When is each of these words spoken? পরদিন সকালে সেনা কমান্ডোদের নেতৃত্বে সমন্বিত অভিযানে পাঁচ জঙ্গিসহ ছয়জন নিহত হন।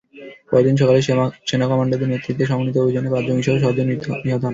পরদিন 0.49 0.75
সকালে 0.77 0.99
সেনা 1.49 1.65
কমান্ডোদের 1.69 2.11
নেতৃত্বে 2.11 2.45
সমন্বিত 2.45 2.75
অভিযানে 2.77 3.09
পাঁচ 3.13 3.23
জঙ্গিসহ 3.27 3.55
ছয়জন 3.57 3.85
নিহত 3.87 4.05
হন। 4.07 4.49